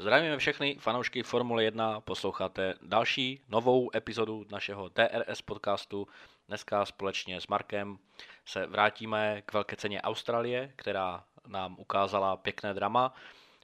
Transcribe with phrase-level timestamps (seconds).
[0.00, 6.06] Zdravíme všechny fanoušky Formule 1, posloucháte další novou epizodu našeho TRS podcastu.
[6.48, 7.98] Dneska společně s Markem
[8.44, 13.14] se vrátíme k velké ceně Austrálie, která nám ukázala pěkné drama.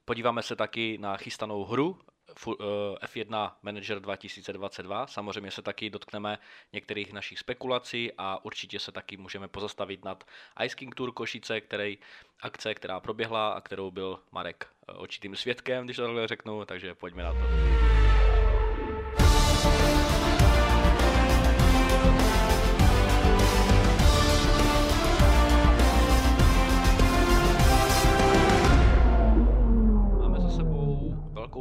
[0.05, 1.99] Podíváme se taky na chystanou hru
[2.35, 5.07] F1 Manager 2022.
[5.07, 6.39] Samozřejmě se taky dotkneme
[6.73, 10.25] některých našich spekulací a určitě se taky můžeme pozastavit nad
[10.65, 11.99] Ice King Tour Košice, který,
[12.41, 16.95] akce, která proběhla a kterou byl Marek očitým eh, svědkem, když to takhle řeknu, takže
[16.95, 17.47] pojďme na to.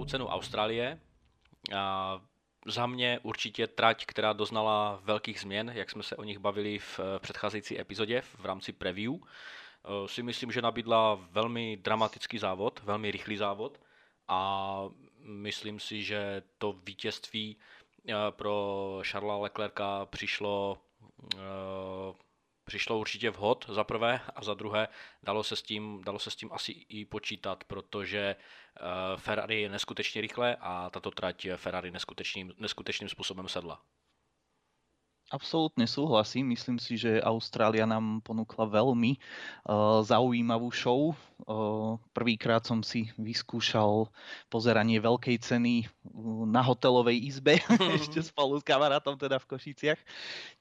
[0.05, 0.99] Cenu Austrálie.
[1.75, 2.21] A
[2.65, 6.99] za mě určitě trať, která doznala velkých změn, jak jsme se o nich bavili v
[6.99, 9.13] eh, předcházející epizodě v rámci preview.
[9.13, 13.79] Eh, si myslím, že nabídla velmi dramatický závod, velmi rychlý závod
[14.27, 14.81] a
[15.19, 17.57] myslím si, že to vítězství
[18.09, 20.77] eh, pro Charlesa Leclerca přišlo
[22.65, 24.87] přišlo určitě vhod za prvé a za druhé
[25.23, 29.69] dalo se s tím, dalo se s tím asi i počítat, protože uh, Ferrari je
[29.69, 33.81] neskutečně rychle a tato trať Ferrari neskutečným, neskutečným způsobem sedla.
[35.33, 36.53] Absolútne súhlasím.
[36.53, 41.17] Myslím si, že Austrália nám ponúkla veľmi uh, zaujímavú show.
[41.49, 44.05] Uh, prvýkrát som si vyskúšal
[44.53, 45.89] pozeranie veľkej ceny
[46.45, 47.57] na hotelovej izbe,
[47.97, 49.99] ešte spolu s kamarátom teda v Košiciach.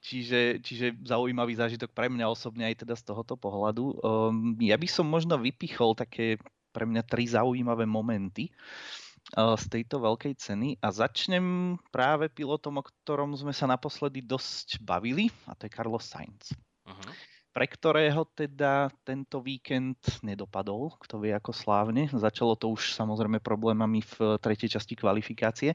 [0.01, 4.01] Čiže, čiže zaujímavý zážitok pre mňa osobne aj teda z tohoto pohľadu.
[4.01, 6.41] Um, ja by som možno vypichol také
[6.73, 8.49] pre mňa tri zaujímavé momenty.
[8.49, 14.21] Uh, Eh, z tejto veľkej ceny a začnem práve pilotom, o ktorom sme sa naposledy
[14.21, 16.53] dosť bavili a to je Carlos Sainz.
[16.85, 17.11] Uh-huh.
[17.55, 22.11] Pre ktorého teda tento víkend nedopadol, kto vie ako slávne.
[22.11, 25.73] Začalo to už samozrejme problémami v tretej časti kvalifikácie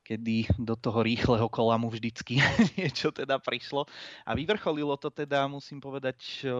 [0.00, 2.42] kedy do toho rýchleho kola mu vždycky
[2.74, 3.86] niečo teda prišlo.
[4.26, 6.50] A vyvrcholilo to teda, musím povedať, eh,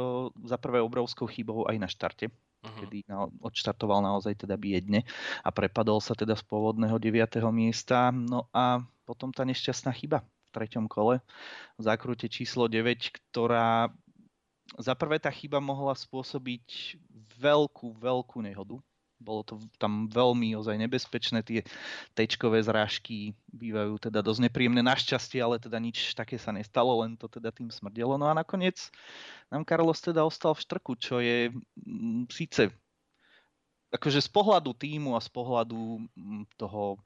[0.47, 2.31] za prvé obrovskou chybou aj na štarte,
[2.63, 2.79] uh-huh.
[2.85, 5.05] kedy na, odštartoval naozaj teda biedne
[5.41, 7.41] a prepadol sa teda z pôvodného 9.
[7.53, 8.13] miesta.
[8.13, 11.23] No a potom tá nešťastná chyba v treťom kole
[11.79, 12.85] v zákrute číslo 9,
[13.17, 13.89] ktorá
[14.79, 16.99] za prvé tá chyba mohla spôsobiť
[17.43, 18.79] veľkú, veľkú nehodu
[19.21, 21.61] bolo to tam veľmi ozaj nebezpečné, tie
[22.17, 27.29] tečkové zrážky bývajú teda dosť nepríjemné našťastie, ale teda nič také sa nestalo, len to
[27.29, 28.17] teda tým smrdelo.
[28.17, 28.89] No a nakoniec
[29.53, 32.73] nám Carlos teda ostal v štrku, čo je mm, síce
[33.91, 36.97] akože z pohľadu týmu a z pohľadu mm, toho,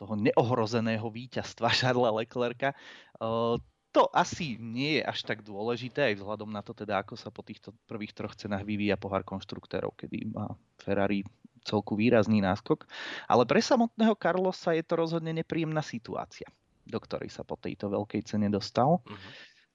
[0.00, 2.68] toho neohrozeného víťazstva Charlesa Leclerca,
[3.20, 3.60] uh,
[3.96, 7.40] to asi nie je až tak dôležité, aj vzhľadom na to, teda, ako sa po
[7.40, 11.24] týchto prvých troch cenách vyvíja pohár konštruktérov, kedy má Ferrari
[11.64, 12.84] celku výrazný náskok.
[13.24, 16.44] Ale pre samotného Carlosa je to rozhodne nepríjemná situácia,
[16.84, 19.00] do ktorej sa po tejto veľkej cene dostal.
[19.00, 19.16] Uh-huh.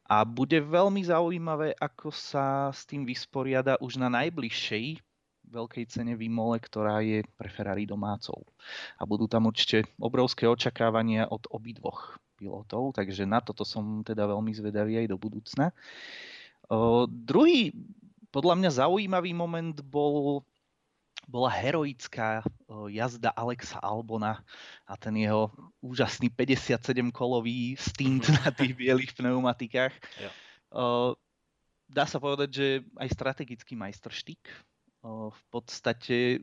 [0.06, 5.02] A bude veľmi zaujímavé, ako sa s tým vysporiada už na najbližšej
[5.50, 8.46] veľkej cene Vimole, ktorá je pre Ferrari domácou.
[9.02, 14.50] A budú tam určite obrovské očakávania od obidvoch pilotov, takže na toto som teda veľmi
[14.58, 15.70] zvedavý aj do budúcna.
[16.66, 17.70] O, druhý,
[18.34, 20.42] podľa mňa zaujímavý moment bol
[21.30, 22.42] bola heroická
[22.90, 24.42] jazda Alexa Albona
[24.90, 29.94] a ten jeho úžasný 57-kolový stint na tých bielých pneumatikách.
[30.18, 30.32] Ja.
[31.88, 34.44] Dá sa povedať, že aj strategický majstrštík.
[35.08, 36.42] V podstate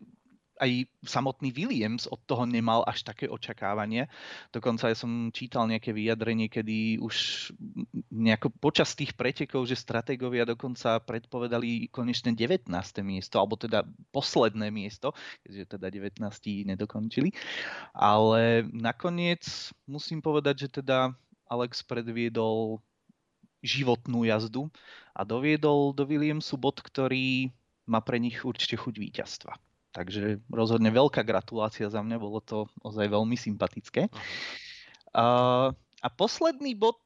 [0.59, 4.11] aj samotný Williams od toho nemal až také očakávanie.
[4.51, 7.51] Dokonca ja som čítal nejaké vyjadrenie, kedy už
[8.11, 12.67] nejako počas tých pretekov, že stratégovia dokonca predpovedali konečne 19.
[13.07, 15.15] miesto, alebo teda posledné miesto,
[15.47, 16.23] keďže teda 19.
[16.75, 17.31] nedokončili.
[17.95, 21.15] Ale nakoniec musím povedať, že teda
[21.49, 22.83] Alex predviedol
[23.65, 24.71] životnú jazdu
[25.15, 27.51] a doviedol do Williamsu bod, ktorý
[27.89, 29.53] má pre nich určite chuť víťazstva.
[29.99, 34.07] Takže rozhodne veľká gratulácia za mňa, bolo to ozaj veľmi sympatické.
[35.11, 35.27] A,
[35.75, 37.03] a posledný bod,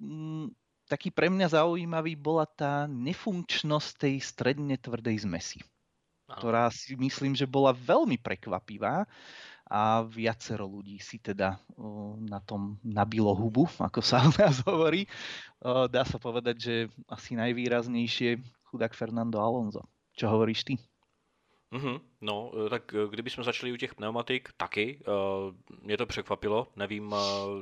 [0.00, 0.56] m, mm,
[0.88, 5.60] taký pre mňa zaujímavý, bola tá nefunkčnosť tej stredne tvrdej zmesi,
[6.24, 9.04] ktorá si myslím, že bola veľmi prekvapivá
[9.68, 11.56] a viacero ľudí si teda
[12.28, 15.04] na tom nabilo hubu, ako sa u nás hovorí.
[15.64, 16.74] Dá sa povedať, že
[17.08, 19.84] asi najvýraznejšie chudák Fernando Alonso.
[20.12, 20.80] Čo hovoríš ty?
[21.72, 22.00] Mm-hmm.
[22.20, 24.98] No, eh, tak eh, kdybychom začali u těch pneumatik, taky.
[24.98, 26.68] Uh, mě to překvapilo.
[26.76, 27.14] Nevím,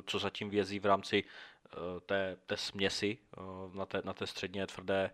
[0.05, 1.23] co zatím vězí v rámci
[2.05, 3.17] té, té směsi
[3.73, 5.11] na, té, na té středně tvrdé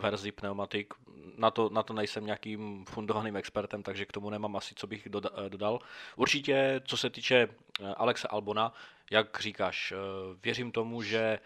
[0.00, 0.94] verzi pneumatik.
[1.36, 5.08] Na to, na to nejsem nějakým fundovaným expertem, takže k tomu nemám asi, co bych
[5.48, 5.78] dodal.
[6.16, 7.48] Určitě, co se týče
[7.96, 8.72] Alexe Albona,
[9.10, 9.92] jak říkáš,
[10.42, 11.38] věřím tomu, že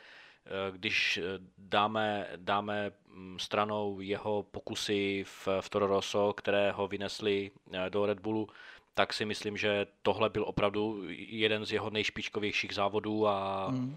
[0.70, 1.20] když
[1.58, 7.50] dáme, dáme mm, stranou jeho pokusy v, v Toro Rosso, které ho vynesli
[7.88, 8.48] do Red Bullu,
[8.94, 13.96] tak si myslím, že tohle byl opravdu jeden z jeho nejšpičkovějších závodů a, mm.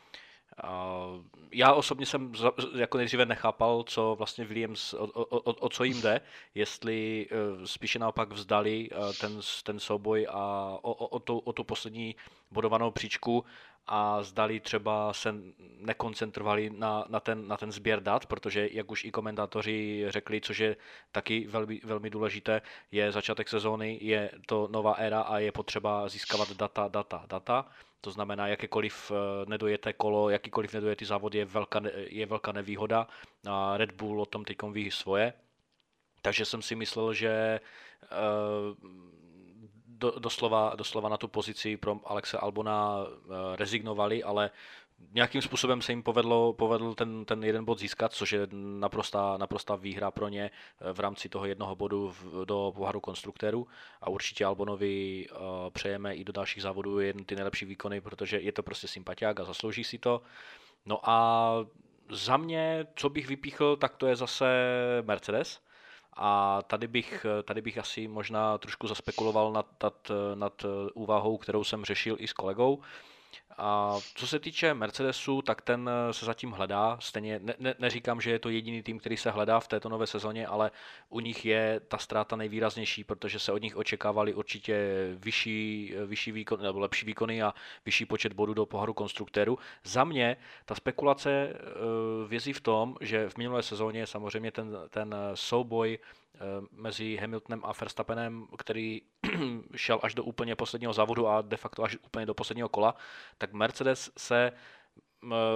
[0.64, 1.06] a
[1.52, 2.34] já osobně jsem
[2.76, 6.22] jako nejdříve nechápal, co vlastně Williams, o, o, o, o co jim jde,
[6.56, 7.28] jestli
[7.66, 8.90] spíše naopak vzdali
[9.20, 12.16] ten, ten souboj a o, o, o, tu, o tu poslední
[12.52, 13.46] bodovanou příčku
[13.88, 15.36] a zdali třeba se
[15.78, 20.60] nekoncentrovali na, na, ten, na ten sběr dat, protože jak už i komentátoři řekli, což
[20.60, 20.76] je
[21.12, 22.62] taky velmi, velmi důležité,
[22.92, 27.66] je začátek sezóny, je to nová éra a je potřeba získávat data, data, data.
[28.02, 33.08] To znamená, jakékoliv eh, nedojete kolo, jakýkoliv nedojete závod je velká, je velká nevýhoda.
[33.48, 35.34] A Red Bull o tom teď ví svoje.
[36.22, 37.60] Takže jsem si myslel, že
[38.02, 38.92] uh,
[40.02, 44.52] do, doslova, doslova na tu pozici pro Alexe Albona eh, rezignovali, ale
[45.14, 48.48] nějakým způsobem se jim povedlo, povedl ten, ten jeden bod získat, což je
[48.80, 53.68] naprostá, naprostá výhra pro ně eh, v rámci toho jednoho bodu v, do poháru konstruktérů
[54.02, 55.38] a určitě Albonovi uh,
[55.70, 59.44] přejeme i do dalších závodů jen ty nejlepší výkony, protože je to prostě sympatiák a
[59.44, 60.22] zaslouží si to.
[60.86, 61.56] No a
[62.10, 64.46] za mě, co bych vypíchl, tak to je zase
[65.02, 65.62] Mercedes,
[66.18, 71.86] a tady bych, tady bych asi možná trošku zaspekuloval nad, nad, nad úvahou, kterou jsem
[71.86, 72.82] řešil i s kolegou.
[73.64, 76.98] A co se týče Mercedesu, tak ten se zatím hledá.
[77.02, 80.08] Stejně ne, ne, neříkám, že je to jediný tým, který se hledá v této nové
[80.08, 80.72] sezóně, ale
[81.10, 84.76] u nich je ta ztráta nejvýraznější, protože se od nich očekávali určitě
[85.16, 87.54] vyšší, vyšší výkon, nebo lepší výkony a
[87.86, 89.58] vyšší počet bodů do poharu konstruktérů.
[89.84, 91.58] Za mě ta spekulace eh,
[92.28, 96.21] vězí v tom, že v minulé sezóně samozřejmě ten, ten souboj eh,
[96.72, 99.02] mezi Hamiltonem a Verstappenem, který
[99.76, 102.96] šel až do úplně posledního závodu a de facto až úplně do posledního kola,
[103.38, 104.52] tak Mercedes se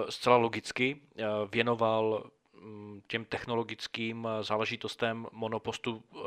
[0.09, 2.29] zcela logicky eh, věnoval
[3.07, 6.17] těm technologickým eh, záležitostem monopostu eh,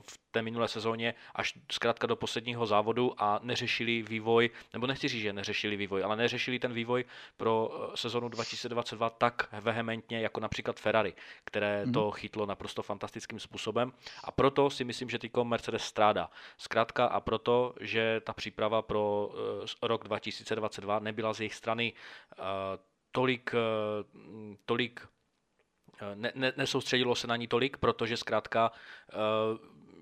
[0.00, 5.22] v té minulé sezóně až zkrátka do posledního závodu a neřešili vývoj, nebo nechci říct,
[5.22, 7.04] že neřešili vývoj, ale neřešili ten vývoj
[7.36, 11.14] pro eh, sezonu 2022 tak vehementně, jako například Ferrari,
[11.44, 12.12] které to mhm.
[12.12, 13.92] chytlo naprosto fantastickým způsobem.
[14.24, 16.30] A proto si myslím, že tyko Mercedes strádá.
[16.58, 19.30] Zkrátka a proto, že ta příprava pro
[19.82, 21.92] rok 2022 nebyla z jejich strany
[23.12, 23.54] tolik,
[24.66, 25.00] tolik
[26.14, 28.72] ne, ne, nesoustředilo se na ní tolik, protože zkrátka
[29.10, 29.14] eh,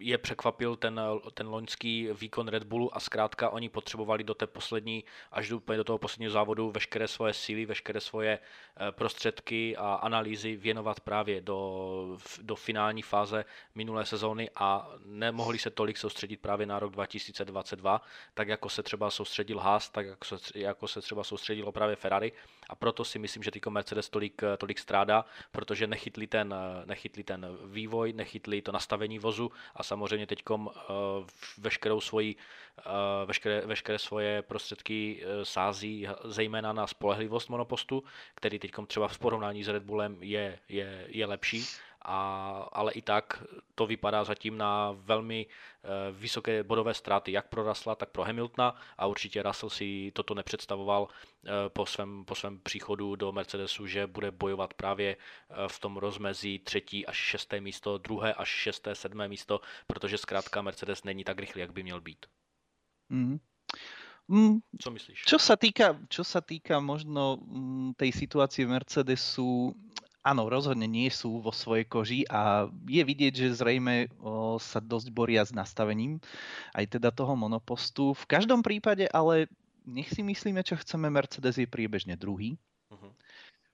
[0.02, 1.00] je překvapil ten,
[1.34, 5.84] ten loňský výkon Red Bullu a zkrátka oni potřebovali do té poslední, až do, do
[5.84, 12.18] toho posledního závodu veškeré svoje síly, veškeré svoje eh, prostředky a analýzy věnovat právě do,
[12.42, 13.44] do finální fáze
[13.74, 18.02] minulé sezóny a nemohli se tolik soustředit právě na rok 2022,
[18.34, 22.32] tak jako se třeba soustředil Haas, tak jako se, jako se třeba soustředilo právě Ferrari.
[22.68, 27.46] A proto si myslím, že tyko Mercedes tolik, tolik strádá, protože nechytli ten, nechytli ten
[27.66, 30.66] vývoj, nechytli to nastavení vozu a samozřejmě teď uh,
[31.58, 32.92] veškerou svoji, uh,
[33.26, 38.04] veškeré, veškeré svoje prostředky uh, sází zejména na spolehlivost monopostu,
[38.34, 41.64] který teď třeba v porovnání s Red Bullem je, je, je lepší
[42.04, 42.18] a,
[42.72, 43.44] ale i tak
[43.74, 48.74] to vypadá zatím na velmi eh, vysoké bodové ztráty jak pro Russella, tak pro Hamiltona
[48.98, 54.06] a určitě Russell si toto nepředstavoval eh, po svém, po svém příchodu do Mercedesu, že
[54.06, 59.28] bude bojovat právě eh, v tom rozmezí třetí až šesté místo, druhé až šesté, sedmé
[59.28, 62.26] místo, protože zkrátka Mercedes není tak rychlý, jak by měl být.
[63.08, 63.38] Mm.
[64.28, 65.28] Mm, Co myslíš?
[65.28, 69.74] Čo sa týka, čo sa týka možno mm, tej situácie Mercedesu,
[70.22, 75.10] áno, rozhodne nie sú vo svojej koži a je vidieť, že zrejme o, sa dosť
[75.10, 76.22] boria s nastavením
[76.72, 78.14] aj teda toho monopostu.
[78.14, 79.50] V každom prípade ale
[79.82, 82.54] nech si myslíme, čo chceme, Mercedes je priebežne druhý.
[82.90, 83.10] Uh-huh.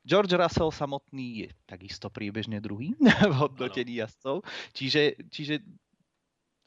[0.08, 2.96] George Russell samotný je takisto priebežne druhý
[3.30, 4.40] v hodnotení jazdcov.
[4.72, 5.60] Čiže, čiže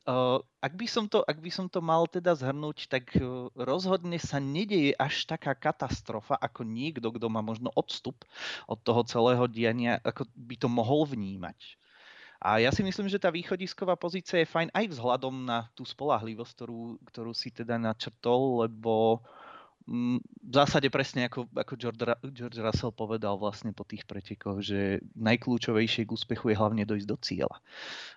[0.02, 4.18] Uh, ak, by som to, ak by som to mal teda zhrnúť, tak uh, rozhodne
[4.18, 8.26] sa nedeje až taká katastrofa, ako niekto, kto má možno odstup
[8.66, 11.78] od toho celého diania, ako by to mohol vnímať.
[12.42, 16.52] A ja si myslím, že tá východisková pozícia je fajn aj vzhľadom na tú spolahlivosť,
[16.58, 19.22] ktorú, ktorú si teda načrtol, lebo
[19.86, 20.18] mm,
[20.50, 22.02] v zásade presne ako, ako George,
[22.34, 27.18] George Russell povedal vlastne po tých pretekoch, že najkľúčovejšie k úspechu je hlavne dojsť do
[27.22, 27.62] cieľa.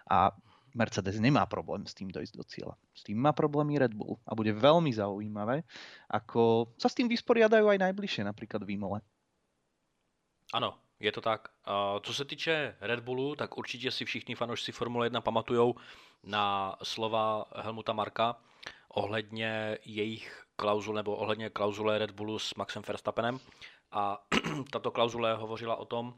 [0.09, 0.33] A
[0.75, 2.75] Mercedes nemá problém s tým dojsť do cieľa.
[2.95, 5.63] S tým má problémy Red Bull a bude veľmi zaujímavé,
[6.11, 8.99] ako sa s tým vysporiadajú aj najbližšie, napríklad v Imole.
[10.55, 11.49] Ano, je to tak.
[12.03, 15.75] Co se týče Red Bullu, tak určitě si všichni fanoušci Formule 1 pamatujou
[16.23, 18.37] na slova Helmuta Marka
[18.89, 23.39] ohledně jejich klauzul nebo ohledně klauzule Red Bullu s Maxem Verstappenem.
[23.93, 24.27] A
[24.71, 26.15] tato klauzule hovořila o tom,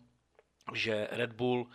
[0.75, 1.67] že Red Bull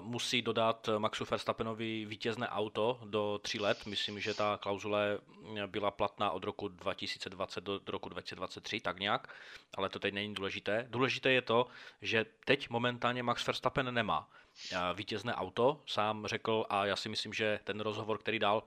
[0.00, 3.86] musí dodat Maxu Verstappenovi vítězné auto do tří let.
[3.86, 5.18] Myslím, že ta klauzule
[5.66, 9.34] byla platná od roku 2020 do roku 2023, tak nějak,
[9.76, 10.86] ale to teď není důležité.
[10.90, 11.66] Důležité je to,
[12.02, 14.28] že teď momentálně Max Verstappen nemá
[14.72, 15.80] eh, vítězné auto.
[15.86, 18.62] Sám řekl, a já si myslím, že ten rozhovor, který dal,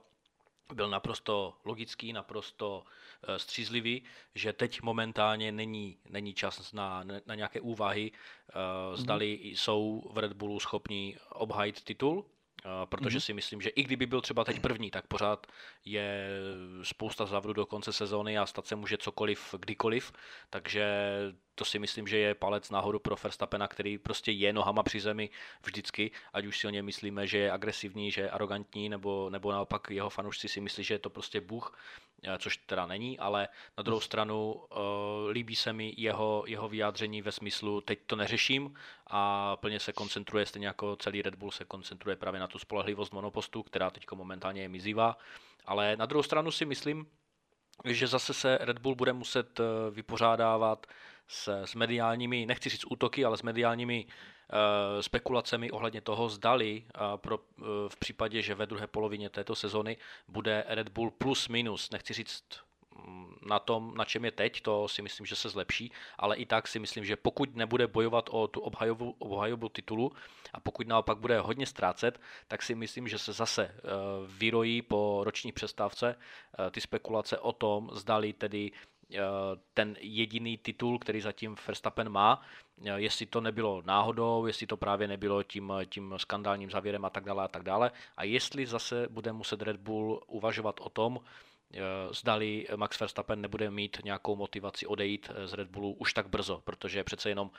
[0.74, 2.84] byl naprosto logický, naprosto
[3.22, 4.02] eh, střízlivý,
[4.34, 8.96] že teď momentálně není, není čas na, na nějaké úvahy, mm-hmm.
[8.96, 12.37] zdali jsou v Red Bullu schopni obhajit titul, eh,
[12.84, 13.24] protože mm-hmm.
[13.24, 15.46] si myslím, že i kdyby byl třeba teď první, tak pořád
[15.84, 16.28] je
[16.82, 20.12] spousta zavru do konce sezóny a stát se může cokoliv, kdykoliv,
[20.50, 20.84] takže
[21.54, 25.30] to si myslím, že je palec nahoru pro Verstappena, který prostě je nohama při zemi
[25.62, 29.52] vždycky, ať už si o něm myslíme, že je agresivní, že je arrogantní, nebo, nebo
[29.52, 32.07] naopak jeho fanoušci si myslí, že je to prostě Bůh, eh,
[32.38, 37.32] což teda není, ale na druhou stranu uh, líbí se mi jeho, jeho vyjádření ve
[37.32, 38.74] smyslu, teď to neřeším
[39.06, 43.12] a plně se koncentruje, stejně jako celý Red Bull se koncentruje právě na tu spolehlivost
[43.12, 45.16] monopostu, která teď momentálně je mizivá,
[45.64, 47.06] ale na druhou stranu si myslím,
[47.84, 50.86] že zase se Red Bull bude muset eh, vypořádávat
[51.28, 54.12] s, s mediálními, nechci říct útoky, ale s mediálními uh,
[55.00, 59.96] spekulacemi ohledně toho, zdali uh, pro, uh, v případě, že ve druhé polovině této sezony
[60.28, 62.44] bude Red Bull plus minus, nechci říct
[63.06, 66.46] mm, na tom, na čem je teď, to si myslím, že se zlepší, ale i
[66.46, 70.12] tak si myslím, že pokud nebude bojovat o tu obhajobu, obhajobu titulu
[70.52, 73.74] a pokud naopak bude hodně ztrácet, tak si myslím, že se zase
[74.26, 76.16] vyrojí po roční přestávce
[76.70, 78.97] ty spekulace o tom, zdali tedy Eh,
[79.74, 82.42] ten jediný titul, který zatím Verstappen má,
[82.84, 87.24] eh, jestli to nebylo náhodou, jestli to právě nebylo tím, tím skandálním závěrem a tak
[87.24, 87.90] dále a tak dále.
[88.16, 91.20] A jestli zase bude muset Red Bull uvažovat o tom,
[91.72, 91.78] eh,
[92.10, 97.04] zdali Max Verstappen nebude mít nějakou motivaci odejít z Red Bullu už tak brzo, protože
[97.04, 97.50] přece jenom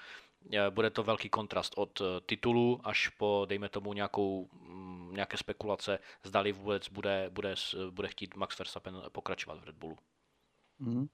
[0.69, 6.51] bude to velký kontrast od titulu až po, dejme tomu, nějakou, mm, nějaké spekulace, zdali
[6.51, 7.55] vůbec bude, bude,
[7.89, 9.97] bude chtít Max Verstappen pokračovat v Red Bullu.
[10.79, 11.07] Mm.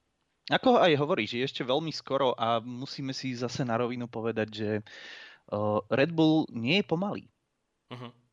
[0.51, 4.69] Ako aj hovoríš, je ešte veľmi skoro a musíme si zase na rovinu povedať, že
[5.89, 7.25] Red Bull nie je pomalý.
[7.89, 8.24] Uh-huh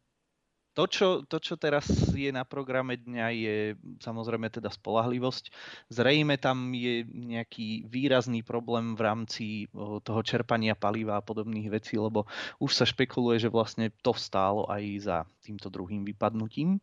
[0.72, 1.84] to čo, to, čo teraz
[2.16, 3.56] je na programe dňa, je
[4.00, 5.52] samozrejme teda spolahlivosť.
[5.92, 9.44] Zrejme tam je nejaký výrazný problém v rámci
[9.76, 12.24] toho čerpania paliva a podobných vecí, lebo
[12.56, 16.80] už sa špekuluje, že vlastne to stálo aj za týmto druhým vypadnutím.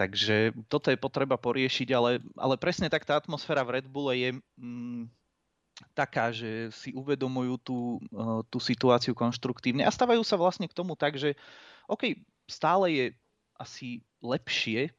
[0.00, 4.30] Takže toto je potreba poriešiť, ale, ale presne tak tá atmosféra v Red Bulle je...
[4.56, 5.12] Mm,
[5.92, 8.00] taká, že si uvedomujú tú,
[8.48, 11.36] tú situáciu konštruktívne a stavajú sa vlastne k tomu tak, že
[11.84, 12.16] OK,
[12.48, 13.06] stále je
[13.56, 14.92] asi lepšie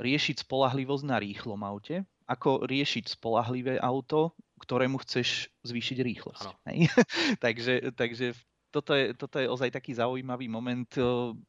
[0.00, 6.48] riešiť spolahlivosť na rýchlom aute, ako riešiť spolahlivé auto, ktorému chceš zvýšiť rýchlosť.
[7.44, 8.34] takže, takže
[8.72, 10.88] toto je, toto je ozaj taký zaujímavý moment.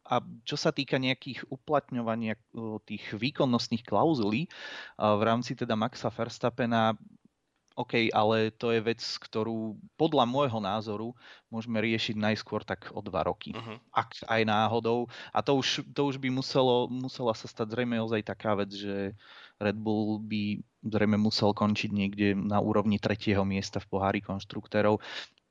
[0.03, 2.35] A čo sa týka nejakých uplatňovania
[2.83, 4.51] tých výkonnostných klauzulí
[4.99, 6.99] v rámci teda Maxa Verstappena,
[7.73, 11.09] OK, ale to je vec, ktorú podľa môjho názoru
[11.49, 13.57] môžeme riešiť najskôr tak o dva roky.
[13.57, 13.81] Uh-huh.
[13.89, 15.09] Ak aj náhodou.
[15.33, 19.17] A to už, to už by muselo, musela sa stať zrejme ozaj taká vec, že
[19.57, 24.99] Red Bull by zrejme musel končiť niekde na úrovni tretieho miesta v pohári konštruktérov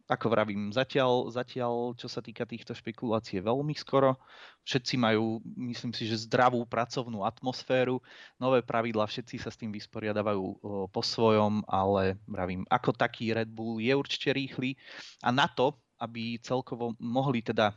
[0.08, 4.18] ako vravím, zatiaľ, zatiaľ, čo sa týka týchto špekulácií, veľmi skoro.
[4.62, 7.98] Všetci majú, myslím si, že zdravú pracovnú atmosféru,
[8.38, 10.44] nové pravidla, všetci sa s tým vysporiadavajú
[10.90, 14.78] po svojom, ale vravím, ako taký Red Bull je určite rýchly
[15.22, 17.70] a na to, aby celkovo mohli teda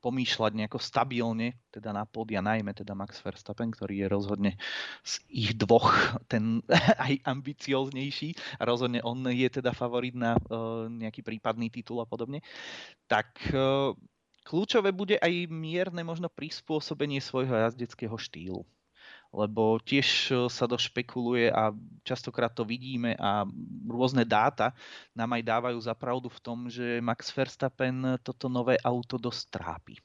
[0.00, 4.52] pomýšľať nejako stabilne, teda na podia, najmä teda Max Verstappen, ktorý je rozhodne
[5.04, 5.92] z ich dvoch
[6.32, 6.64] ten
[7.06, 10.40] aj ambicioznejší a rozhodne on je teda favorit na
[10.88, 12.40] nejaký prípadný titul a podobne,
[13.04, 13.36] tak
[14.48, 18.64] kľúčové bude aj mierne možno prispôsobenie svojho jazdeckého štýlu
[19.30, 21.70] lebo tiež e, sa došpekuluje a
[22.02, 23.46] častokrát to vidíme a
[23.86, 24.74] rôzne dáta
[25.14, 29.96] nám aj dávajú za pravdu v tom, že Max Verstappen toto nové auto dosť trápi.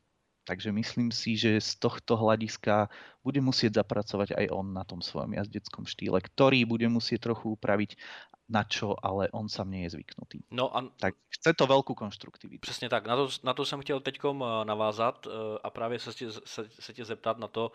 [0.46, 2.86] Takže myslím si, že z tohto hľadiska
[3.26, 7.98] bude musieť zapracovať aj on na tom svojom jazdeckom štýle, ktorý bude musieť trochu upraviť
[8.46, 10.46] na čo, ale on sám nie je zvyknutý.
[10.54, 10.86] No a...
[11.02, 12.62] Tak chce to velkou konstruktivitu.
[12.62, 15.30] Přesně tak, na to, na to jsem chtěl teď e, navázat e,
[15.64, 17.72] a právě se tě, se, se tě zeptat na to,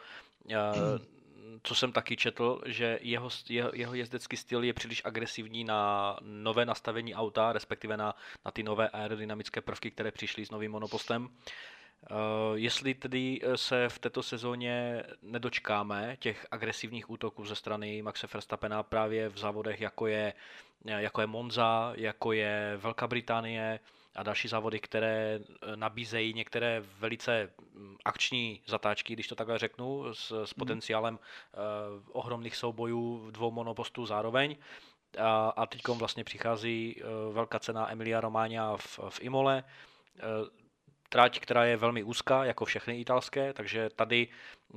[1.63, 6.65] co jsem taky četl, že jeho, jeho, jeho jezdecký styl je příliš agresivní na nové
[6.67, 8.15] nastavení auta, respektive na,
[8.45, 11.29] na ty nové aerodynamické prvky, které přišly s novým monopostem.
[12.11, 12.19] Uh,
[12.55, 19.29] jestli tedy se v této sezóně nedočkáme těch agresivních útoků ze strany Maxe Verstappena právě
[19.29, 20.33] v závodech, jako je,
[20.85, 23.81] jako je Monza, jako je Velká Británie,
[24.15, 30.15] a další závody, které eh, nabízejí některé velice mm, akční zatáčky, když to takhle řeknu,
[30.15, 30.59] s, s mhm.
[30.59, 34.57] potenciálem uh, ohromných soubojů dvou monopostů zároveň.
[35.19, 39.65] A, a teď vlastně přichází uh, velká cena Emilia Romagna v, v Imole.
[41.13, 44.29] Trať, která je velmi úzká, jako všechny italské, takže tady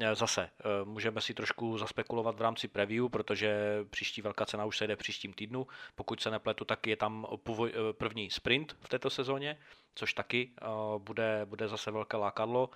[0.02, 4.78] eh, zase eh, můžeme si trošku zaspekulovat v rámci preview, protože příští velká cena už
[4.78, 5.68] se jde příštím týdnu.
[5.96, 7.28] Pokud se nepletu, tak je tam
[7.66, 9.58] eh, první sprint v této sezóně,
[9.96, 10.52] což taky
[10.98, 12.70] bude, bude zase velké lákadlo.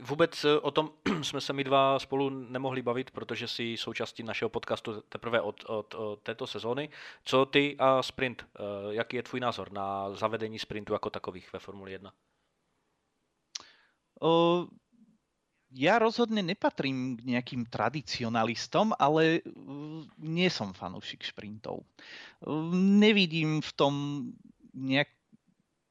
[0.00, 0.90] Vůbec eh, o tom
[1.22, 5.94] jsme se my dva spolu nemohli bavit, protože si součástí našeho podcastu teprve od, od,
[5.94, 6.88] od této sezóny.
[7.24, 8.46] Co ty a sprint?
[8.46, 8.60] Eh,
[8.94, 12.12] jaký je tvůj názor na zavedení sprintu jako takových ve Formuli 1?
[14.22, 14.66] O,
[15.72, 19.40] ja rozhodne nepatrím k nejakým tradicionalistom, ale
[20.20, 21.24] nie som fanúšik.
[22.76, 23.94] Nevidím v tom
[24.76, 25.08] nejak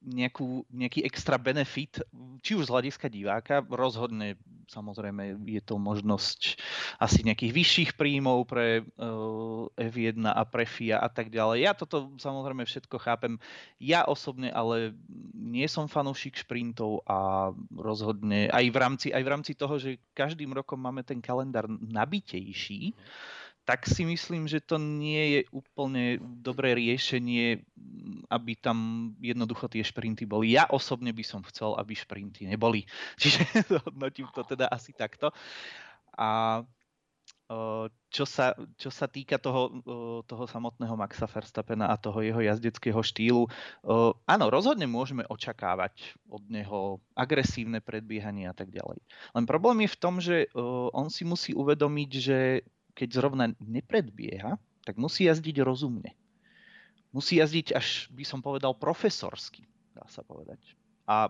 [0.02, 2.02] nejakú, nejaký extra benefit,
[2.42, 6.56] či už z hľadiska diváka, rozhodne samozrejme je to možnosť
[6.96, 11.68] asi nejakých vyšších príjmov pre uh, F1 a pre FIA a tak ďalej.
[11.68, 13.36] Ja toto samozrejme všetko chápem.
[13.76, 14.96] Ja osobne ale
[15.36, 20.56] nie som fanúšik šprintov a rozhodne aj v rámci, aj v rámci toho, že každým
[20.56, 22.96] rokom máme ten kalendár nabitejší,
[23.62, 27.62] tak si myslím, že to nie je úplne dobré riešenie,
[28.26, 30.58] aby tam jednoducho tie šprinty boli.
[30.58, 32.82] Ja osobne by som chcel, aby šprinty neboli.
[33.22, 33.46] Čiže
[33.86, 35.30] hodnotím to teda asi takto.
[36.18, 36.60] A
[38.08, 39.84] čo sa, čo sa týka toho,
[40.24, 43.44] toho samotného Maxa Verstappena a toho jeho jazdeckého štýlu,
[44.24, 49.04] áno, rozhodne môžeme očakávať od neho agresívne predbiehanie a tak ďalej.
[49.36, 50.48] Len problém je v tom, že
[50.96, 52.38] on si musí uvedomiť, že
[52.92, 56.12] keď zrovna nepredbieha, tak musí jazdiť rozumne.
[57.12, 60.60] Musí jazdiť až, by som povedal, profesorsky, dá sa povedať.
[61.04, 61.28] A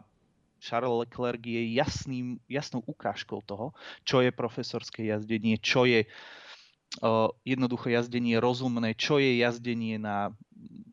[0.63, 3.75] Charles Leclerc je jasným, jasnou ukážkou toho,
[4.07, 10.31] čo je profesorské jazdenie, čo je uh, jednoducho jazdenie rozumné, čo je jazdenie na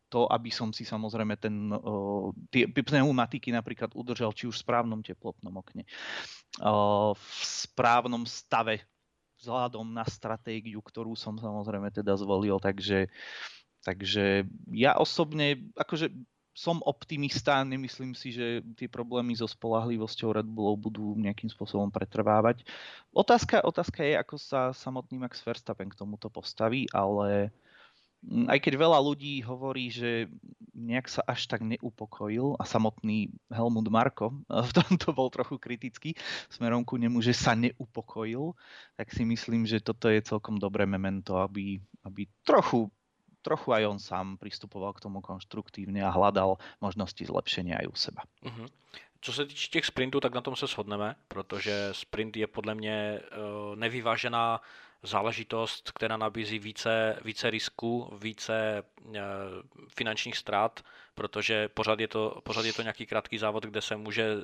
[0.10, 5.06] to, aby som si samozrejme ten, uh, tie pneumatiky napríklad udržal či už v správnom
[5.06, 5.86] teplotnom okne,
[6.66, 8.82] uh, v správnom stave
[9.40, 13.08] vzhľadom na stratégiu, ktorú som samozrejme teda zvolil, takže,
[13.84, 16.12] takže ja osobne, akože
[16.54, 22.68] som optimista, nemyslím si, že tie problémy so spolahlivosťou Red Bullov budú nejakým spôsobom pretrvávať.
[23.16, 27.69] Otázka, otázka je, ako sa samotný Max Verstappen k tomuto postaví, ale uh,
[28.28, 30.28] aj keď veľa ľudí hovorí, že
[30.76, 34.32] nejak sa až tak neupokojil a samotný Helmut Marko
[34.70, 36.16] v tomto bol trochu kritický
[36.52, 38.56] smerom ku nemu, že sa neupokojil,
[38.96, 42.92] tak si myslím, že toto je celkom dobré memento, aby, aby trochu,
[43.42, 48.22] trochu aj on sám pristupoval k tomu konštruktívne a hľadal možnosti zlepšenia aj u seba.
[48.44, 48.68] Uh-huh.
[49.22, 53.20] Co se týče těch sprintů, tak na tom se shodneme, protože sprint je podle mě
[53.20, 54.62] uh, nevyvážená
[55.04, 58.84] záležitost, která nabízí více, více risku, více
[59.16, 59.22] e,
[59.96, 60.84] finančních ztrát,
[61.16, 64.36] protože pořád je, to, pořád je to nějaký krátký závod, kde se může e,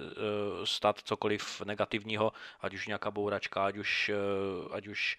[0.65, 4.15] stát cokoliv negativního, ať už nějaká bouračka, ať už, e,
[4.75, 5.17] ať už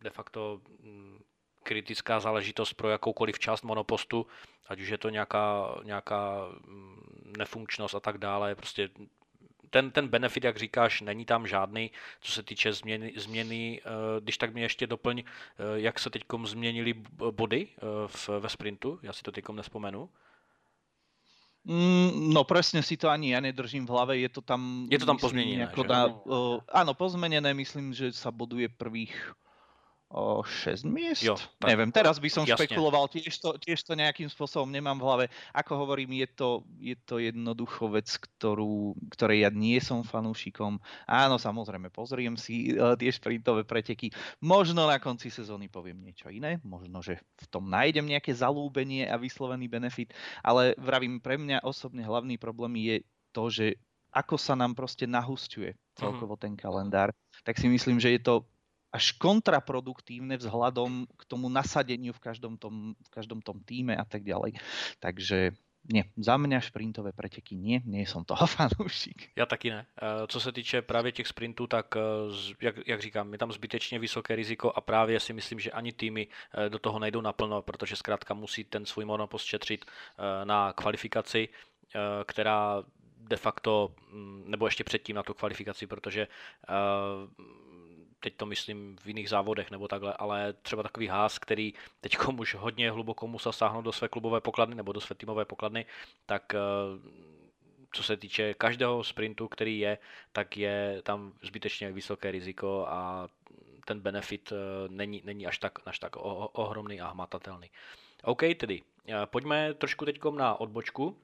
[0.00, 1.22] de facto mm,
[1.62, 4.26] kritická záležitost pro jakoukoliv část monopostu,
[4.66, 8.90] ať už je to nějaká, nějaká mm, nefunkčnost a tak dále, prostě
[9.74, 14.38] ten, ten benefit, jak říkáš, není tam žádný, co se týče změny, změny eh, když
[14.38, 16.94] tak mě ještě doplň, eh, jak se teď změnili
[17.30, 20.08] body eh, v, ve sprintu, já si to teď nespomenu.
[21.64, 24.84] Mm, no presne si to ani ja nedržím v hlave, je to tam...
[24.92, 25.88] Je to tam pozmenené, že?
[25.88, 29.16] Na, uh, áno, pozmenené, myslím, že sa boduje prvých
[30.14, 31.26] o 6 miest?
[31.26, 32.54] Jo, tak, Neviem, teraz by som jasne.
[32.54, 35.24] špekuloval, tiež to, tiež to nejakým spôsobom nemám v hlave.
[35.50, 36.48] Ako hovorím, je to,
[36.78, 40.78] je to jednoducho vec, ktorú, ktorej ja nie som fanúšikom.
[41.10, 44.14] Áno, samozrejme, pozriem si uh, tie šprintové preteky.
[44.38, 49.18] Možno na konci sezóny poviem niečo iné, možno, že v tom nájdem nejaké zalúbenie a
[49.18, 50.14] vyslovený benefit,
[50.46, 52.96] ale vravím, pre mňa osobne hlavný problém je
[53.34, 53.66] to, že
[54.14, 56.46] ako sa nám proste nahusťuje celkovo mm-hmm.
[56.46, 57.10] ten kalendár,
[57.42, 58.46] tak si myslím, že je to
[58.94, 64.22] až kontraproduktívne vzhľadom k tomu nasadeniu v každom tom, v každom tom týme a tak
[64.22, 64.54] ďalej.
[65.02, 69.36] Takže nie, za mňa šprintové preteky nie, nie toho fanoušik.
[69.36, 69.86] Já taky ne.
[70.02, 72.00] Eh, co se týče právě těch sprintů, tak eh,
[72.60, 76.28] jak, jak říkám, je tam zbytečně vysoké riziko a právě si myslím, že ani týmy
[76.28, 79.84] eh, do toho nejdou naplno, protože zkrátka musí ten svůj monopost šetřit
[80.44, 81.48] na kvalifikaci,
[82.26, 82.82] která
[83.18, 86.28] de facto, mm, nebo ještě předtím na tu kvalifikaci, protože
[88.24, 92.54] teď to myslím v jiných závodech nebo takhle, ale třeba takový ház, který teď už
[92.54, 95.86] hodně hluboko musel sáhnout do své klubové pokladny nebo do své týmové pokladny,
[96.26, 96.58] tak eh,
[97.92, 99.98] co se týče každého sprintu, který je,
[100.32, 103.28] tak je tam zbytečně vysoké riziko a
[103.84, 106.12] ten benefit eh, není, není až tak, až tak
[106.52, 107.70] ohromný a hmatatelný.
[108.24, 111.16] OK, tedy eh, pojďme trošku teď na odbočku,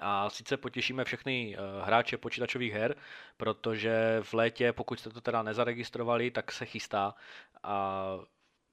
[0.00, 2.96] a sice potěšíme všechny eh, hráče počítačových her,
[3.36, 7.14] protože v létě, pokud jste to teda nezaregistrovali, tak se chystá.
[7.62, 8.04] A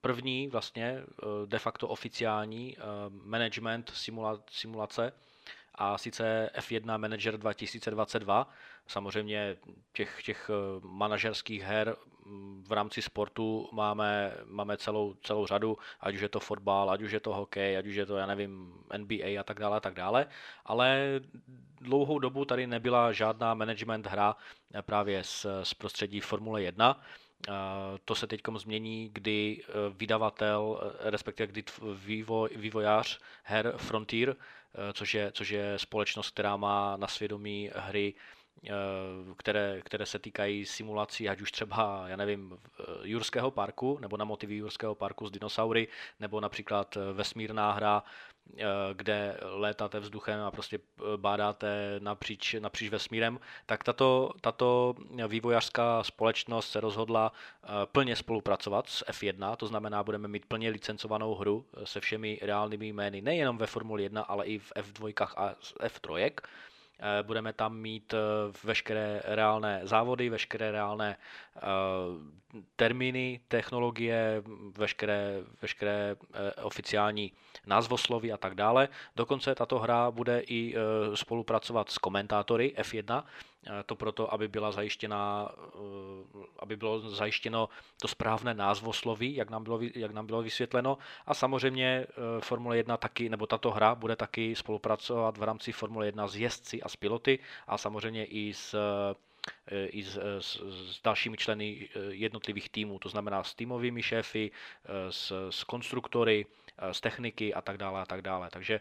[0.02, 3.92] první vlastně eh, de facto oficiální eh, management
[4.50, 5.12] simulace
[5.76, 8.50] a sice F1 Manager 2022.
[8.88, 9.58] Samozřejmě
[9.94, 10.50] těch, těch
[10.82, 11.96] manažerských her
[12.68, 17.12] v rámci sportu máme, máme celou, celou řadu, ať už je to fotbal, ať už
[17.12, 19.94] je to hokej, ať už je to, já nevím, NBA a tak dále, a tak
[19.94, 20.28] dále,
[20.66, 21.20] ale
[21.82, 24.36] dlouhou dobu tady nebyla žádná management hra
[24.82, 27.02] právě z, z prostředí Formule 1,
[28.06, 31.64] to se teď změní, kdy vydavatel, respektive kdy
[31.96, 34.36] vývoj, vývojář her Frontier,
[34.94, 38.43] což je, což je společnost, která má na svědomí hry Eh,
[39.38, 44.26] které, které se týkají simulací, ať už třeba, já nevím, eh, Jurského parku, nebo na
[44.26, 45.88] motivy Jurského parku s dinosaury,
[46.20, 48.04] nebo například eh, vesmírná hra,
[48.94, 50.80] kde létáte vzduchem a prostě
[51.18, 54.96] bádáte napříč, napříč vesmírem, tak tato, tato
[55.28, 57.32] vývojářská společnost se rozhodla
[57.86, 63.22] plně spolupracovat s F1, to znamená, budeme mít plně licencovanou hru se všemi reálnými jmény,
[63.22, 66.73] nejenom ve Formuli 1, ale i v F2 a F3 Eh,
[67.24, 68.18] budeme tam mít eh,
[68.64, 71.62] veškeré reálné závody, veškeré reálné eh,
[72.76, 74.44] termíny, technologie,
[74.78, 76.16] veškeré, veškeré
[76.64, 77.32] oficiální
[77.66, 78.90] názvosloví a tak dále.
[79.16, 80.76] Dokonce tato hra bude i
[81.14, 83.24] spolupracovat s komentátory F1,
[83.86, 85.50] to proto, aby byla zajištěna,
[86.74, 87.70] aby bylo zajištěno
[88.02, 90.98] to správné názvosloví, jak nám bylo, jak nám bylo vysvětleno.
[91.26, 92.06] A samozřejmě
[92.40, 96.82] Formule 1 taky, nebo tato hra bude taky spolupracovat v rámci Formule 1 s jezdci
[96.82, 98.76] a s piloty a samozřejmě i s
[99.90, 104.52] i s, s, s dalšími členy jednotlivých týmů, to znamená s týmovými šéfy,
[105.10, 106.46] s, s konstruktory,
[106.92, 108.50] z techniky a tak dále a tak dále.
[108.50, 108.80] Takže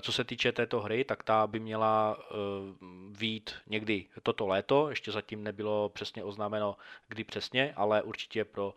[0.00, 2.18] co se týče této hry, tak ta by měla
[3.10, 6.76] vít někdy toto léto, ještě zatím nebylo přesně oznámeno,
[7.08, 8.74] kdy přesně, ale určitě pro,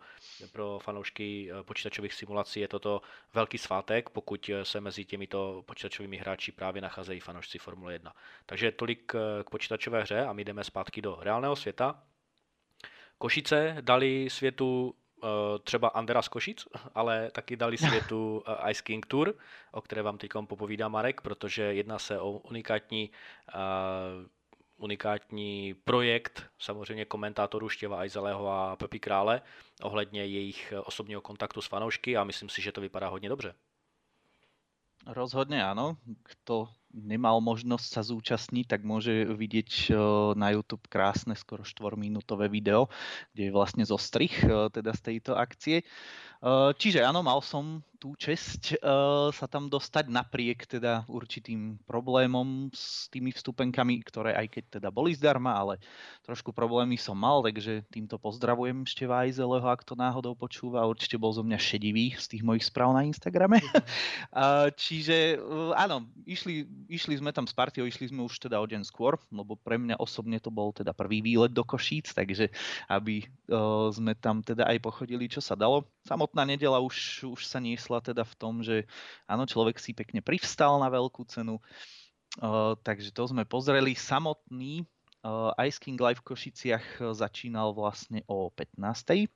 [0.52, 3.02] pro fanoušky počítačových simulací je toto
[3.34, 8.14] velký svátek, pokud se mezi těmito počítačovými hráči právě nacházejí fanoušci Formule 1.
[8.46, 9.12] Takže tolik
[9.44, 12.02] k počítačové hře a my jdeme zpátky do reálného světa.
[13.18, 15.01] Košice dali světu Eh,
[15.64, 19.34] třeba Andera z Košic, ale taky dali světu eh, Ice King Tour,
[19.72, 23.10] o které vám teď popovídá Marek, protože jedná se o unikátní
[23.54, 24.26] uh,
[24.76, 29.42] unikátní projekt, samozřejmě komentátorů Štěva Ajzeleho a Pepi Krále,
[29.82, 33.54] ohledně jejich osobního kontaktu s fanoušky a myslím si, že to vypadá hodně dobře.
[35.02, 35.98] Rozhodne áno.
[36.22, 39.90] Kto nemal možnosť sa zúčastniť, tak môže vidieť
[40.38, 42.86] na YouTube krásne skoro 4-minútové video,
[43.32, 45.82] kde je vlastne zostrich teda z tejto akcie.
[46.78, 48.82] Čiže áno, mal som tú česť
[49.30, 55.14] sa tam dostať napriek teda určitým problémom s tými vstupenkami, ktoré aj keď teda boli
[55.14, 55.78] zdarma, ale
[56.26, 60.82] trošku problémy som mal, takže týmto pozdravujem ešte Vajzeleho, ak to náhodou počúva.
[60.82, 63.62] Určite bol zo mňa šedivý z tých mojich správ na Instagrame.
[64.82, 65.38] Čiže
[65.78, 69.54] áno, išli, išli sme tam s partiou, išli sme už teda o deň skôr, lebo
[69.54, 72.50] pre mňa osobne to bol teda prvý výlet do Košíc, takže
[72.90, 73.22] aby
[73.92, 75.84] sme tam teda aj pochodili, čo sa dalo.
[76.02, 78.88] Samotná nedela už, už sa niesla teda v tom, že
[79.26, 81.58] áno, človek si pekne privstal na veľkú cenu,
[82.40, 83.92] uh, takže to sme pozreli.
[83.98, 84.86] Samotný
[85.26, 89.28] uh, Ice King Live v Košiciach začínal vlastne o 15.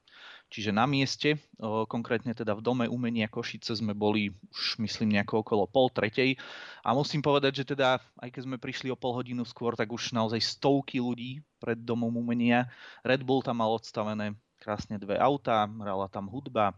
[0.46, 5.42] Čiže na mieste, uh, konkrétne teda v Dome umenia Košice sme boli už myslím nejako
[5.42, 6.38] okolo pol tretej
[6.86, 10.14] a musím povedať, že teda aj keď sme prišli o pol hodinu skôr, tak už
[10.14, 12.70] naozaj stovky ľudí pred Domom umenia.
[13.02, 16.74] Red Bull tam mal odstavené krásne dve autá, hrala tam hudba,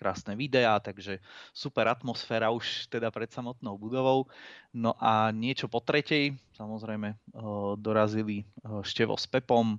[0.00, 1.20] krásne videá, takže
[1.52, 4.24] super atmosféra už teda pred samotnou budovou.
[4.72, 7.20] No a niečo po tretej, samozrejme
[7.76, 8.48] dorazili
[8.80, 9.76] Števo s Pepom,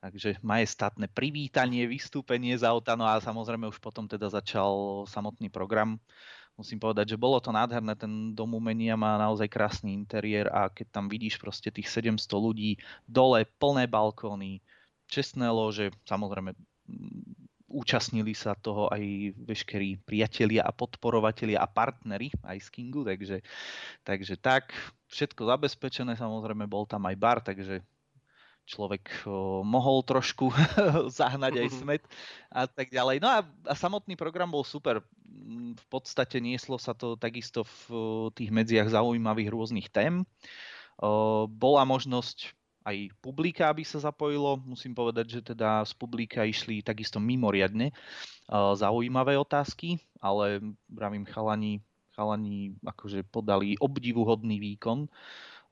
[0.00, 6.00] takže majestátne privítanie, vystúpenie z auta, no a samozrejme už potom teda začal samotný program.
[6.58, 10.90] musím povedať, že bolo to nádherné, ten dom umenia má naozaj krásny interiér a keď
[10.90, 12.74] tam vidíš proste tých 700 ľudí,
[13.06, 14.58] dole plné balkóny,
[15.06, 16.58] čestné lože, samozrejme
[17.68, 23.44] účastnili sa toho aj veškerí priatelia a podporovatelia a partnery Ice Kingu, takže,
[24.02, 24.72] takže tak,
[25.12, 27.84] všetko zabezpečené, samozrejme bol tam aj bar, takže
[28.68, 30.52] človek o, mohol trošku
[31.20, 31.76] zahnať aj mhm.
[31.80, 32.02] smet
[32.52, 33.24] a tak ďalej.
[33.24, 35.00] No a, a samotný program bol super.
[35.72, 37.96] V podstate nieslo sa to takisto v o,
[38.28, 40.28] tých medziach zaujímavých rôznych tém.
[41.00, 42.57] O, bola možnosť
[42.88, 44.56] aj publika, aby sa zapojilo.
[44.64, 47.92] Musím povedať, že teda z publika išli takisto mimoriadne
[48.52, 51.84] zaujímavé otázky, ale vravím chalani,
[52.16, 55.04] chalani akože podali obdivuhodný výkon.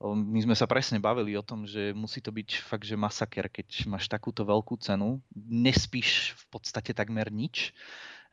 [0.04, 3.88] My sme sa presne bavili o tom, že musí to byť fakt, že masaker, keď
[3.88, 5.24] máš takúto veľkú cenu.
[5.32, 7.72] Nespíš v podstate takmer nič.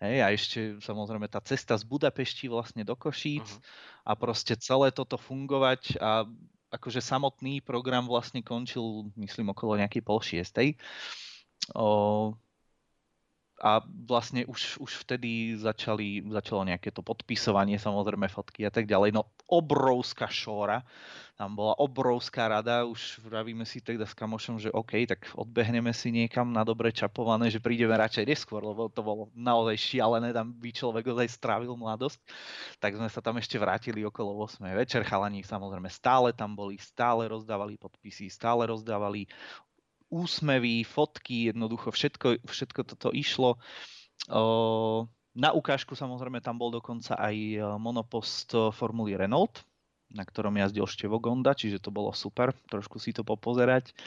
[0.03, 3.63] Hej, a ešte samozrejme tá cesta z Budapešti vlastne do Košíc uh-huh.
[4.03, 6.27] a proste celé toto fungovať a
[6.73, 10.73] akože samotný program vlastne končil, myslím, okolo nejakej pol šiestej.
[11.77, 12.33] O,
[13.63, 19.15] a vlastne už, už vtedy začali, začalo nejaké to podpisovanie, samozrejme fotky a tak ďalej.
[19.15, 20.83] No obrovská šóra,
[21.39, 26.11] tam bola obrovská rada, už vravíme si teda s kamošom, že OK, tak odbehneme si
[26.11, 30.69] niekam na dobre čapované, že prídeme radšej neskôr, lebo to bolo naozaj šialené, tam by
[30.75, 32.19] človek ozaj strávil mladosť.
[32.83, 34.59] Tak sme sa tam ešte vrátili okolo 8.
[34.75, 39.23] večer, chalani samozrejme stále tam boli, stále rozdávali podpisy, stále rozdávali
[40.13, 43.57] úsmevy, fotky, jednoducho všetko, všetko toto išlo.
[45.33, 49.65] Na ukážku samozrejme tam bol dokonca aj e, monopost formuly Renault,
[50.13, 53.97] na ktorom jazdil Števo Gonda, čiže to bolo super, trošku si to popozerať.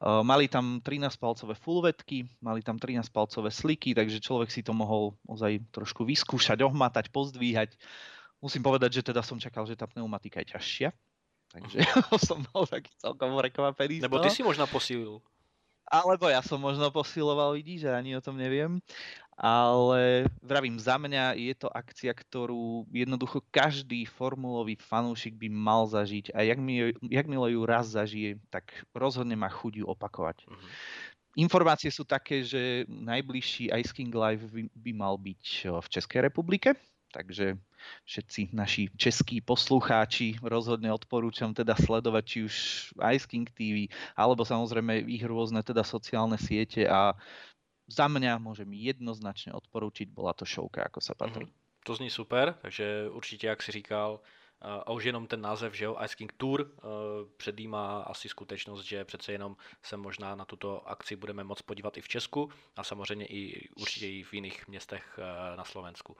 [0.00, 6.08] Mali tam 13-palcové fullvetky, mali tam 13-palcové sliky, takže človek si to mohol ozaj trošku
[6.08, 7.76] vyskúšať, ohmatať, pozdvíhať.
[8.40, 10.88] Musím povedať, že teda som čakal, že tá pneumatika je ťažšia,
[11.52, 11.78] takže
[12.28, 14.00] som bol taký celkom prekvapený.
[14.00, 15.20] Nebo ty si možná posílil.
[15.90, 18.78] Alebo ja som možno posiloval, vidíš, že ani o tom neviem.
[19.40, 26.36] Ale vravím, za mňa je to akcia, ktorú jednoducho každý formulový fanúšik by mal zažiť.
[26.36, 30.44] A jak, mi, jak milo ju raz zažije, tak rozhodne má chuť ju opakovať.
[30.44, 30.60] Uh-huh.
[31.40, 36.76] Informácie sú také, že najbližší Ice King Live by, by mal byť v Českej republike,
[37.12, 37.58] takže
[38.04, 42.54] všetci naši českí poslucháči rozhodne odporúčam teda sledovať či už
[43.14, 47.18] Ice King TV, alebo samozrejme ich rôzne teda sociálne siete a
[47.90, 51.50] za mňa môžem jednoznačne odporúčiť, bola to šovka, ako sa patrí.
[51.50, 54.20] Mm, to zní super, takže určitě, jak si říkal,
[54.60, 56.70] a už jenom ten název, že jo, Ice King Tour
[57.36, 62.00] předjímá asi skutečnost, že přece jenom se možná na tuto akci budeme moc podívat i
[62.00, 65.18] v Česku a samozřejmě i určitě i v jiných městech
[65.56, 66.16] na Slovensku.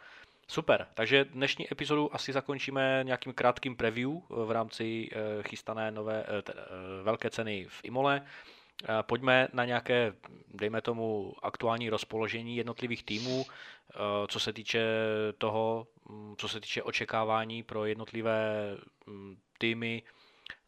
[0.51, 6.25] Super, takže dnešní epizodu asi zakončíme nějakým krátkým preview eh, v rámci eh, chystané nové
[6.29, 6.43] eh,
[7.03, 8.23] velké ceny v Imole.
[9.03, 10.13] Pojďme na nějaké,
[10.55, 13.45] dejme tomu, aktuální rozpoložení jednotlivých týmů,
[14.29, 14.85] co se týče
[15.39, 20.03] toho, mm, co se týče očekávání pro jednotlivé mm, týmy.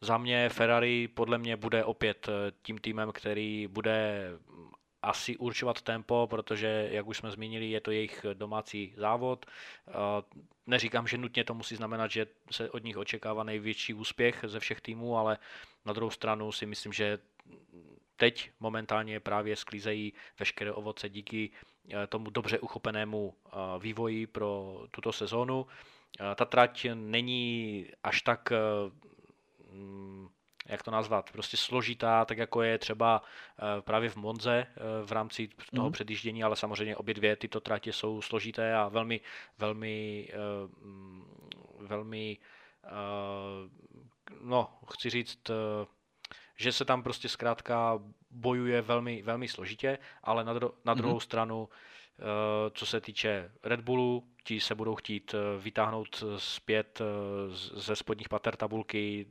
[0.01, 2.29] Za mě Ferrari podle mě bude opět
[2.61, 4.29] tím týmem, který bude
[5.03, 9.45] asi určovat tempo, protože, jak už jsme zmínili, je to jejich domácí závod.
[10.67, 14.81] Neříkám, že nutně to musí znamenat, že se od nich očekává největší úspěch ze všech
[14.81, 15.37] týmů, ale
[15.85, 17.19] na druhou stranu si myslím, že
[18.15, 21.51] teď momentálně právě sklízejí veškeré ovoce díky
[21.89, 25.67] e, tomu dobře uchopenému e, vývoji pro tuto sezónu.
[26.35, 28.53] Ta trať není až tak
[30.65, 33.21] jak to nazvat, prostě složitá, tak jako je třeba
[33.59, 35.93] eh, právě v Monze eh, v rámci toho mm.
[35.93, 39.21] předjíždění, ale samozřejmě obě dvě tyto tratě jsou složité a velmi,
[39.57, 40.35] velmi, eh,
[40.85, 41.25] mm,
[41.79, 42.37] velmi,
[44.41, 45.51] no, chci říct,
[46.55, 47.99] že se tam prostě zkrátka
[48.31, 51.19] bojuje velmi, velmi složitě, ale na, dro- na druhou mm.
[51.19, 51.69] stranu,
[52.71, 57.01] co se týče Red Bullu, ti se budou chtít vytáhnout zpět
[57.73, 59.25] ze spodních pater tabulky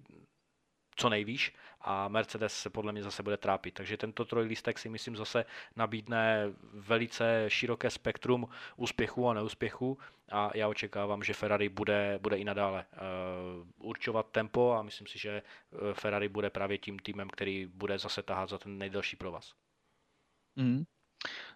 [0.96, 3.74] co nejvíš a Mercedes se podle mě zase bude trápit.
[3.74, 5.44] Takže tento trojlistek si myslím zase
[5.76, 9.98] nabídne velice široké spektrum úspěchů a neúspěchů
[10.33, 15.18] a já očekávám, že Ferrari bude, bude i nadále uh, určovat tempo a myslím si,
[15.18, 19.55] že eh, Ferrari bude právě tím týmem, který bude zase tahat za ten nejdelší provaz.
[20.57, 20.85] Mm.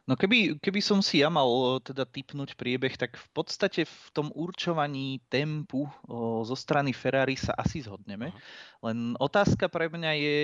[0.07, 4.31] No keby, keby som si ja mal teda typnúť priebeh, tak v podstate v tom
[4.39, 8.31] určovaní tempu o, zo strany Ferrari sa asi zhodneme.
[8.87, 10.39] Len otázka pre mňa je,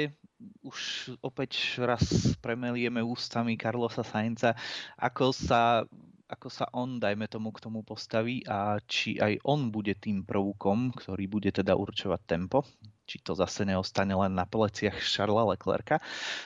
[0.67, 0.79] už
[1.23, 4.59] opäť raz premelieme ústami Carlosa Sainza,
[4.99, 5.87] ako sa
[6.33, 10.97] ako sa on, dajme tomu, k tomu postaví a či aj on bude tým prvkom,
[10.97, 12.65] ktorý bude teda určovať tempo,
[13.05, 15.97] či to zase neostane len na pleciach Charlesa Leclerca.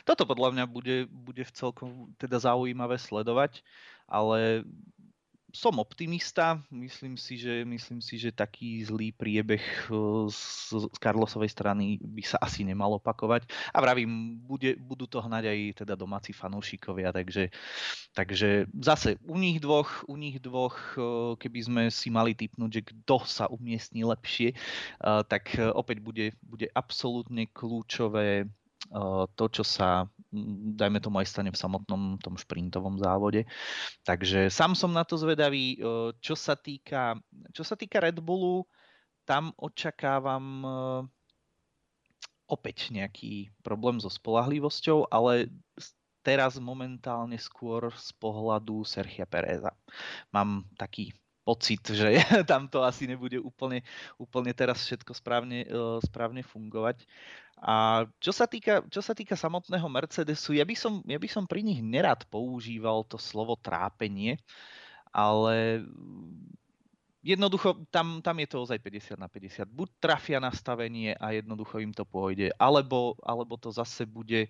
[0.02, 3.62] Toto podľa mňa bude, bude v celkom teda zaujímavé sledovať,
[4.10, 4.66] ale
[5.56, 6.60] som optimista.
[6.68, 9.96] Myslím si, že, myslím si, že taký zlý priebeh eh,
[10.28, 13.48] z, z Carlosovej strany by sa asi nemal opakovať.
[13.72, 17.48] A vravím, bude, budú to hnať aj teda domáci fanúšikovia, takže,
[18.12, 21.00] takže zase u nich dvoch, u nich dvoch, eh,
[21.40, 26.68] keby sme si mali typnúť, že kto sa umiestní lepšie, eh, tak opäť bude, bude
[26.76, 28.44] absolútne kľúčové
[29.34, 30.06] to, čo sa,
[30.76, 33.44] dajme tomu, aj stane v samotnom tom šprintovom závode.
[34.06, 35.80] Takže sám som na to zvedavý.
[36.22, 37.18] Čo sa týka,
[37.50, 38.66] čo sa týka Red Bullu,
[39.26, 40.62] tam očakávam
[42.46, 45.50] opäť nejaký problém so spolahlivosťou, ale
[46.22, 49.74] teraz momentálne skôr z pohľadu Sergia Pereza.
[50.30, 51.14] Mám taký
[51.46, 52.18] pocit, že
[52.50, 53.86] tam to asi nebude úplne,
[54.18, 55.62] úplne teraz všetko správne,
[56.02, 57.06] správne fungovať.
[57.56, 61.48] A čo sa týka, čo sa týka samotného Mercedesu, ja by, som, ja by som
[61.48, 64.36] pri nich nerad používal to slovo trápenie,
[65.08, 65.80] ale
[67.26, 69.66] jednoducho tam, tam je to ozaj 50 na 50.
[69.66, 74.46] Buď trafia nastavenie a jednoducho im to pôjde, alebo, alebo to zase bude,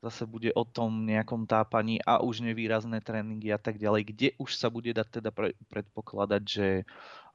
[0.00, 4.56] zase bude o tom nejakom tápaní a už nevýrazné tréningy a tak ďalej, kde už
[4.56, 6.68] sa bude dať teda pre, predpokladať, že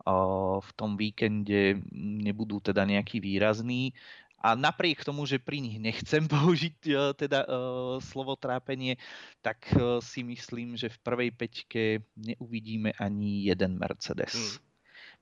[0.10, 1.78] uh, v tom víkende
[2.26, 3.94] nebudú teda nejaký výrazný.
[4.39, 8.95] A napriek tomu, že pri nich nechcem použiť uh, teda uh, slovo trápenie,
[9.43, 11.84] tak uh, si myslím, že v prvej peťke
[12.15, 14.36] neuvidíme ani jeden Mercedes.
[14.36, 14.67] Hmm.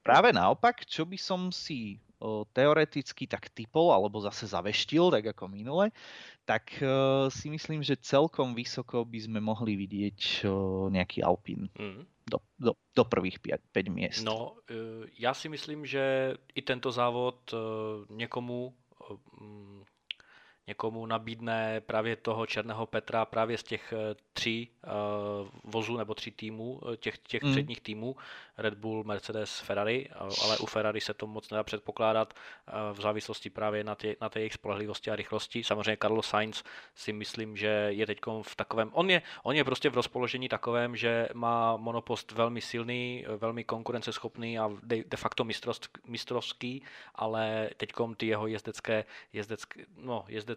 [0.05, 1.99] Práve naopak, čo by som si
[2.55, 5.93] teoreticky tak typol, alebo zase zaveštil, tak ako minule,
[6.49, 6.73] tak
[7.29, 10.49] si myslím, že celkom vysoko by sme mohli vidieť
[10.89, 11.69] nejaký Alpín.
[11.77, 14.23] Hmm do, do, do prvých 5, 5 miest.
[14.25, 14.57] No,
[15.17, 17.53] já si myslím, že i tento závod
[18.09, 18.73] někomu
[19.09, 19.76] Mm,
[20.67, 26.31] někomu nabídne právě toho Černého Petra právě z těch eh, tří uh, vozů nebo tří
[26.31, 27.51] týmů, eh, těch, těch mm.
[27.51, 28.15] předních týmů,
[28.57, 30.09] Red Bull, Mercedes, Ferrari,
[30.43, 32.33] ale u Ferrari se to moc nedá předpokládat
[32.93, 35.63] v závislosti právě na, tě, na té jejich spolehlivosti a rychlosti.
[35.63, 36.63] Samozřejmě Carlos Sainz
[36.95, 40.95] si myslím, že je teď v takovém, on je, on je prostě v rozpoložení takovém,
[40.95, 45.45] že má monopost velmi silný, velmi konkurenceschopný a de, de facto
[46.07, 46.83] mistrovský,
[47.15, 50.56] ale teď ty jeho jezdecké, jezdecké, no, jezdecké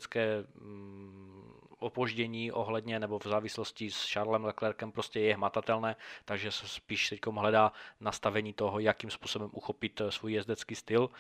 [0.61, 7.09] mm, opoždění ohledně nebo v závislosti s Charlesem Leclercem prostě je hmatatelné, takže se spíš
[7.09, 11.11] teď hledá nastavení toho, jakým způsobem uchopit eh, svůj jezdecký styl.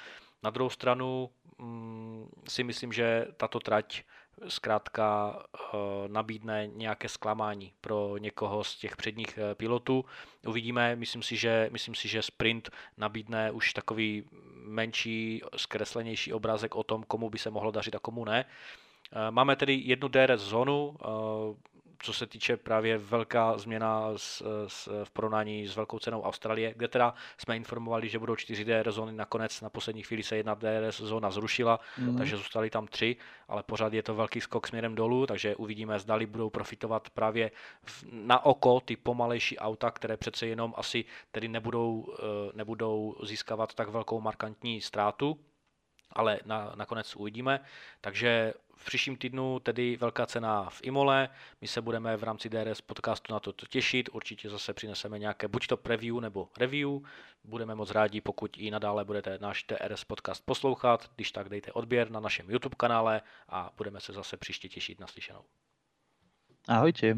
[0.42, 4.02] Na druhou stranu mm, si myslím, že tato trať
[4.48, 10.04] zkrátka uh, nabídne nějaké zklamání pro někoho z těch předních uh, pilotů.
[10.46, 14.24] Uvidíme, myslím si, že, myslím si, že sprint nabídne už takový
[14.64, 18.44] menší, zkreslenější obrázek o tom, komu by se mohlo dařit a komu ne.
[18.44, 20.96] Uh, máme tedy jednu DRS zónu,
[22.02, 26.88] co se týče právě velká změna s, s, v porovnání s velkou cenou Austrálie, kde
[26.88, 31.00] teda jsme informovali, že budou čtyři DRS zóny, nakonec na poslední chvíli se jedna DRS
[31.00, 32.18] zóna zrušila, mm.
[32.18, 33.16] takže zůstaly tam tři,
[33.48, 37.50] ale pořád je to velký skok směrem dolů, takže uvidíme, zdali budou profitovat právě
[37.82, 43.74] v, na oko ty pomalejší auta, které přece jenom asi tedy nebudou, eh, nebudou získávat
[43.74, 45.38] tak velkou markantní ztrátu,
[46.12, 47.60] ale na, nakonec uvidíme.
[48.00, 51.28] Takže v příštím týdnu tedy velká cena v Imole.
[51.60, 54.08] My se budeme v rámci DRS podcastu na to těšit.
[54.12, 56.90] Určitě zase přineseme nějaké buď to preview nebo review.
[57.44, 61.10] Budeme moc rádi, pokud i nadále budete náš DRS podcast poslouchat.
[61.14, 65.06] Když tak dejte odběr na našem YouTube kanále a budeme se zase příště těšit na
[65.06, 65.44] slyšenou.
[66.68, 67.14] Ahojte.